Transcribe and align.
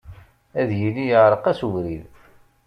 Ad 0.59 0.69
yili 0.79 1.05
iɛreq-as 1.07 1.59
ubrid. 1.67 2.03